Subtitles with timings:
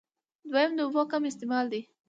[0.51, 1.81] دويم د اوبو کم استعمال دی